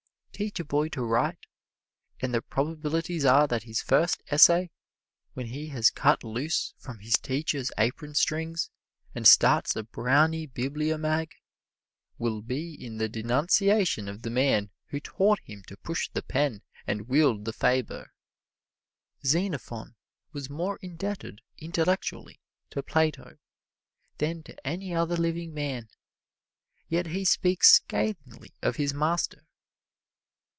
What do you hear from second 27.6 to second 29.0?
scathingly of his